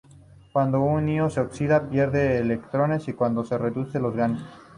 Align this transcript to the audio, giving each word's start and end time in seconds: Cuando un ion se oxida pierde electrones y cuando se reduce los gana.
Cuando 0.51 0.81
un 0.81 1.07
ion 1.09 1.29
se 1.29 1.41
oxida 1.41 1.87
pierde 1.87 2.39
electrones 2.39 3.07
y 3.07 3.13
cuando 3.13 3.45
se 3.45 3.55
reduce 3.59 3.99
los 3.99 4.15
gana. 4.15 4.49